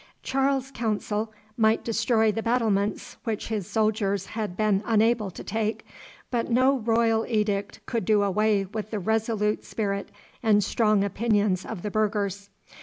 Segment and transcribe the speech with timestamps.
[0.23, 5.85] Charles's Council might destroy the battlements which his soldiers had been unable to take,
[6.31, 10.09] but no royal edict could do away with the resolute spirit
[10.41, 12.49] and strong opinions of the burghers.